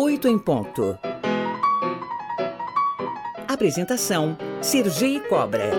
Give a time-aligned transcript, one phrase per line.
[0.00, 0.96] Oito em ponto.
[3.48, 5.72] Apresentação: Sergi Cobra.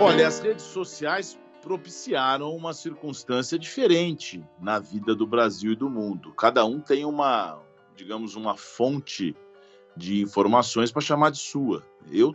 [0.00, 6.32] Olha, as redes sociais propiciaram uma circunstância diferente na vida do Brasil e do mundo.
[6.32, 7.60] Cada um tem uma,
[7.94, 9.36] digamos, uma fonte
[9.94, 11.86] de informações para chamar de sua.
[12.10, 12.34] Eu,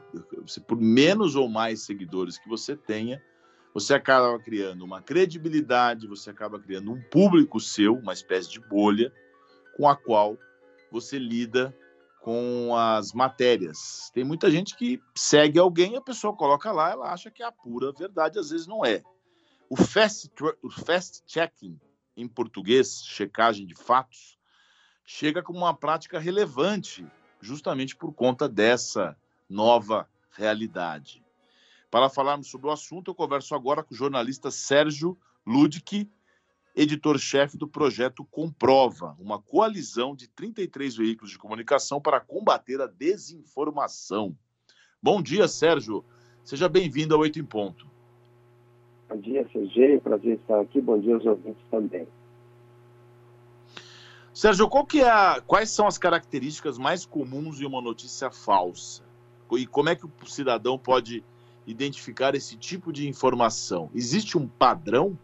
[0.68, 3.20] por menos ou mais seguidores que você tenha,
[3.74, 9.12] você acaba criando uma credibilidade, você acaba criando um público seu, uma espécie de bolha,
[9.80, 10.38] com a qual
[10.92, 11.74] você lida
[12.20, 14.12] com as matérias.
[14.14, 17.52] Tem muita gente que segue alguém, a pessoa coloca lá, ela acha que é a
[17.52, 19.02] pura verdade, às vezes não é.
[19.70, 20.30] O fast,
[20.62, 21.80] o fast checking,
[22.18, 24.38] em português, checagem de fatos,
[25.06, 27.08] chega como uma prática relevante,
[27.40, 29.16] justamente por conta dessa
[29.48, 31.24] nova realidade.
[31.90, 36.12] Para falarmos sobre o assunto, eu converso agora com o jornalista Sérgio Ludwig,
[36.80, 44.34] editor-chefe do projeto Comprova, uma coalizão de 33 veículos de comunicação para combater a desinformação.
[45.04, 46.06] Bom dia, Sérgio.
[46.42, 47.86] Seja bem-vindo ao Oito em Ponto.
[49.10, 50.00] Bom dia, Sergei.
[50.00, 50.80] Prazer estar aqui.
[50.80, 52.08] Bom dia aos ouvintes também.
[54.34, 55.42] Sérgio, que é a...
[55.46, 59.04] quais são as características mais comuns de uma notícia falsa?
[59.52, 61.26] E como é que o cidadão pode
[61.68, 63.90] identificar esse tipo de informação?
[63.94, 65.18] Existe um padrão?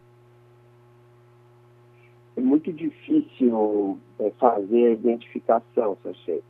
[2.66, 6.42] Muito difícil é, fazer a identificação, Sachê.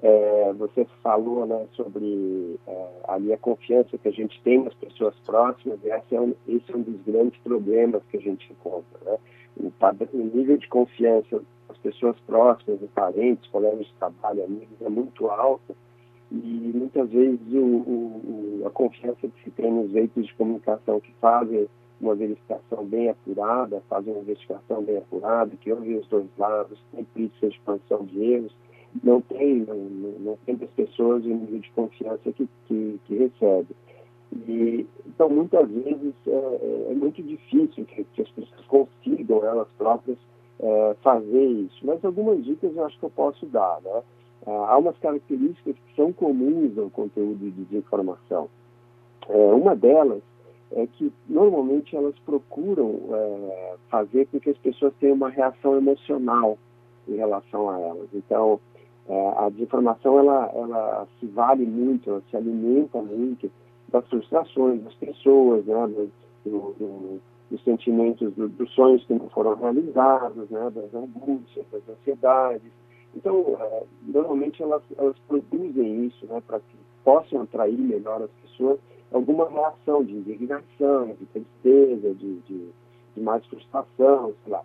[0.00, 5.78] É, você falou né, sobre é, a confiança que a gente tem nas pessoas próximas,
[5.84, 8.98] esse é, um, esse é um dos grandes problemas que a gente encontra.
[9.04, 9.18] Né?
[9.58, 14.88] O, padrão, o nível de confiança das pessoas próximas, parentes, colegas de trabalho, amigos, é
[14.88, 15.76] muito alto
[16.32, 21.12] e muitas vezes o, o, a confiança que se tem nos veículos de comunicação que
[21.20, 21.68] fazem
[22.00, 27.04] uma verificação bem apurada, fazem uma investigação bem apurada, que ouvem os dois lados, tem
[27.04, 28.54] política de expansão de erros,
[29.02, 29.76] não tem, não,
[30.20, 33.74] não tem das pessoas o nível de confiança que, que, que recebe.
[34.46, 39.68] E, então, muitas vezes é, é, é muito difícil que, que, as pessoas consigam elas
[39.78, 40.18] próprias
[40.60, 41.78] é, fazer isso.
[41.84, 44.02] Mas algumas dicas eu acho que eu posso dar, né?
[44.46, 48.48] há umas características que são comuns ao conteúdo de desinformação.
[49.28, 50.22] É, uma delas
[50.72, 56.58] é que normalmente elas procuram é, fazer com que as pessoas tenham uma reação emocional
[57.08, 58.08] em relação a elas.
[58.12, 58.60] Então,
[59.08, 63.50] é, a desinformação ela, ela se vale muito, ela se alimenta muito
[63.90, 66.10] das frustrações das pessoas, né, do,
[66.44, 67.20] do, do,
[67.50, 72.70] dos sentimentos, dos sonhos que não foram realizados, né, das angústias, das ansiedades.
[73.14, 76.76] Então, é, normalmente elas, elas produzem isso né, para que
[77.08, 78.78] possam atrair melhor as pessoas,
[79.10, 82.68] alguma reação de indignação, de tristeza, de, de,
[83.16, 84.62] de mais frustração, sei lá.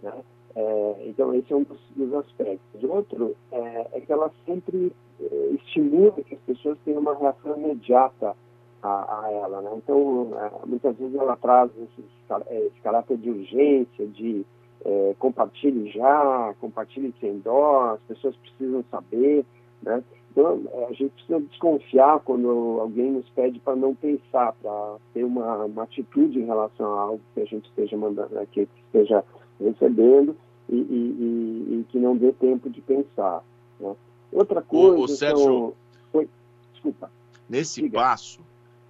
[0.00, 0.12] Né?
[0.54, 2.84] É, então, esse é um dos, dos aspectos.
[2.84, 8.36] Outro é, é, que ela sempre é, estimula que as pessoas tenham uma reação imediata
[8.84, 9.60] a, a ela.
[9.60, 9.70] Né?
[9.78, 12.04] Então, é, muitas vezes ela traz esse,
[12.50, 14.46] esse caráter de urgência, de
[14.84, 19.44] é, compartilhe já, compartilhe sem dó, as pessoas precisam saber,
[19.82, 20.04] né?
[20.30, 25.64] Então, a gente precisa desconfiar quando alguém nos pede para não pensar, para ter uma,
[25.64, 29.24] uma atitude em relação a algo que a gente esteja mandando, né, que esteja
[29.58, 30.36] recebendo
[30.68, 33.42] e, e, e, e, que não dê tempo de pensar.
[33.80, 33.94] Né?
[34.32, 34.96] Outra coisa.
[34.96, 35.74] O, o Sérgio.
[36.12, 36.28] Oi,
[36.72, 37.10] desculpa.
[37.48, 37.98] Nesse Diga.
[37.98, 38.40] passo,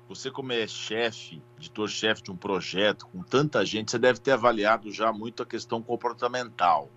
[0.06, 4.90] você, como é chefe, editor-chefe de um projeto com tanta gente, você deve ter avaliado
[4.90, 6.90] já muito a questão comportamental.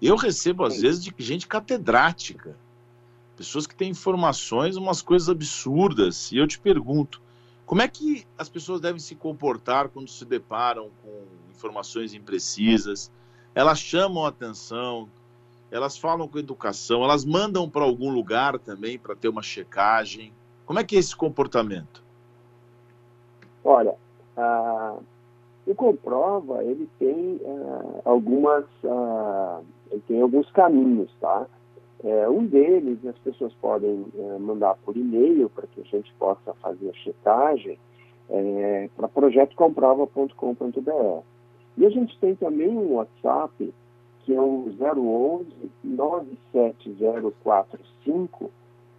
[0.00, 0.82] Eu recebo, às Sim.
[0.82, 2.54] vezes, de gente catedrática,
[3.38, 6.32] pessoas que têm informações, umas coisas absurdas.
[6.32, 7.22] E eu te pergunto,
[7.64, 13.12] como é que as pessoas devem se comportar quando se deparam com informações imprecisas?
[13.54, 15.08] Elas chamam a atenção,
[15.70, 20.32] elas falam com educação, elas mandam para algum lugar também para ter uma checagem.
[20.66, 22.02] Como é que é esse comportamento?
[23.62, 23.94] Olha,
[24.36, 24.96] ah,
[25.64, 29.60] o Comprova, ele tem ah, algumas, ah,
[29.92, 31.46] ele tem alguns caminhos, tá?
[32.04, 36.54] É, um deles, as pessoas podem é, mandar por e-mail para que a gente possa
[36.54, 37.76] fazer a checagem
[38.30, 41.22] é, para projetocomprova.com.br.
[41.76, 43.74] E a gente tem também um WhatsApp,
[44.20, 45.48] que é o 011
[45.82, 48.50] 97045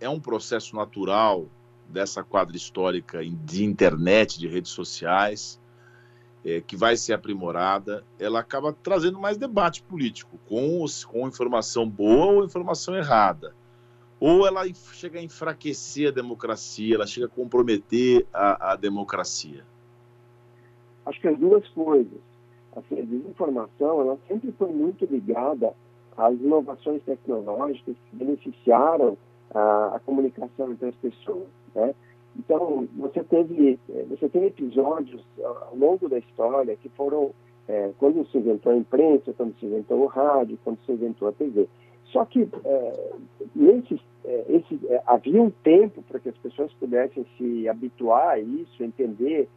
[0.00, 1.46] é um processo natural
[1.88, 5.60] dessa quadra histórica de internet, de redes sociais,
[6.46, 12.34] é, que vai ser aprimorada, ela acaba trazendo mais debate político, com, com informação boa
[12.34, 13.52] ou informação errada.
[14.20, 14.62] Ou ela
[14.92, 19.64] chega a enfraquecer a democracia, ela chega a comprometer a, a democracia.
[21.04, 22.18] Acho que as duas coisas.
[22.76, 25.74] Assim, a desinformação ela sempre foi muito ligada
[26.16, 29.18] às inovações tecnológicas que beneficiaram
[29.52, 31.48] a, a comunicação entre as pessoas.
[31.74, 31.92] Né?
[32.38, 37.32] Então, você teve, eh, você tem episódios ao longo da história que foram
[37.68, 41.32] é, quando se inventou a imprensa, quando se inventou o rádio, quando se inventou a
[41.32, 41.68] TV.
[42.06, 43.10] Só que é,
[43.54, 48.82] nesse, é, esse, havia um tempo para que as pessoas pudessem se habituar a isso,
[48.82, 49.48] entender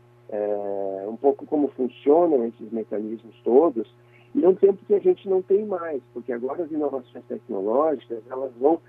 [1.08, 3.92] um pouco como funcionam esses mecanismos todos,
[4.36, 8.22] e é um tempo que a gente não tem mais, porque agora as inovações tecnológicas
[8.30, 8.80] elas vão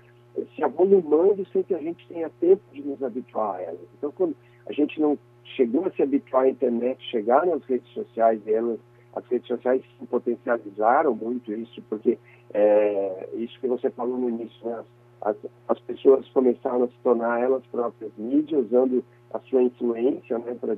[0.55, 3.87] se avolumando sem que a gente tenha tempo de nos habituar a elas.
[3.97, 4.35] Então, quando
[4.67, 5.17] a gente não
[5.55, 8.79] chegou a se habituar à internet, chegar nas redes sociais elas,
[9.13, 12.17] as redes sociais potencializaram muito isso, porque
[12.53, 14.83] é, isso que você falou no início, né?
[15.21, 15.35] as,
[15.67, 19.03] as pessoas começaram a se tornar elas próprias mídias, usando
[19.33, 20.77] a sua influência né, para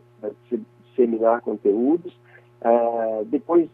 [0.86, 2.14] disseminar conteúdos.
[2.62, 3.70] É, depois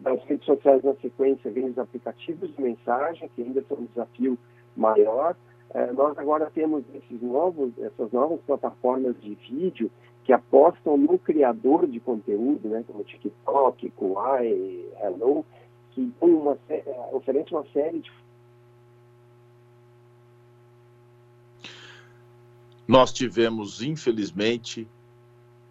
[0.00, 4.38] das redes sociais na sequência, vem os aplicativos de mensagem, que ainda são um desafio
[4.78, 5.36] maior.
[5.74, 9.90] É, nós agora temos esses novos, essas novas plataformas de vídeo
[10.24, 15.44] que apostam no criador de conteúdo, né, como TikTok, Kuai, Hello,
[15.90, 16.82] que uma, é,
[17.12, 18.10] oferece uma série de
[22.86, 24.88] Nós tivemos, infelizmente,